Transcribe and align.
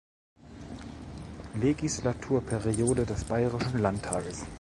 Legislaturperiode 1.59 3.05
des 3.05 3.23
Bayerischen 3.23 3.77
Landtages. 3.83 4.45